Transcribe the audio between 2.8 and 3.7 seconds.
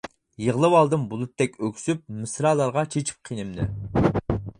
چېچىپ قېنىمنى.